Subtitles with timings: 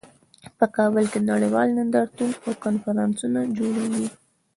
[0.57, 4.07] په کابل کې نړیوال نندارتونونه او کنفرانسونه جوړیږي